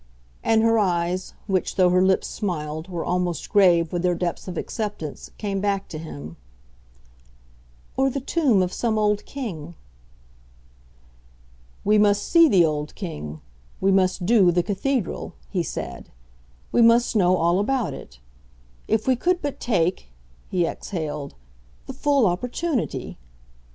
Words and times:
And 0.43 0.63
her 0.63 0.79
eyes, 0.79 1.35
which, 1.45 1.75
though 1.75 1.91
her 1.91 2.01
lips 2.01 2.25
smiled, 2.27 2.87
were 2.89 3.05
almost 3.05 3.51
grave 3.51 3.93
with 3.93 4.01
their 4.01 4.15
depths 4.15 4.47
of 4.47 4.57
acceptance; 4.57 5.29
came 5.37 5.61
back 5.61 5.87
to 5.89 5.99
him. 5.99 6.37
"Or 7.95 8.09
the 8.09 8.19
tomb 8.19 8.63
of 8.63 8.73
some 8.73 8.97
old 8.97 9.23
king." 9.27 9.75
"We 11.85 11.99
must 11.99 12.23
see 12.27 12.49
the 12.49 12.65
old 12.65 12.95
king; 12.95 13.41
we 13.79 13.91
must 13.91 14.25
'do' 14.25 14.49
the 14.51 14.63
cathedral," 14.63 15.35
he 15.51 15.61
said; 15.61 16.09
"we 16.71 16.81
must 16.81 17.15
know 17.15 17.37
all 17.37 17.59
about 17.59 17.93
it. 17.93 18.19
If 18.87 19.05
we 19.07 19.15
could 19.15 19.39
but 19.39 19.59
take," 19.59 20.07
he 20.49 20.65
exhaled, 20.65 21.35
"the 21.85 21.93
full 21.93 22.25
opportunity!" 22.25 23.19